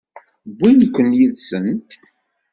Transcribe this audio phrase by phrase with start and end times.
[0.57, 1.89] Wwint-ken yid-sent?